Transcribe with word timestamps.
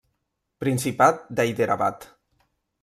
Principat 0.65 1.21
d'Hyderabad. 1.41 2.13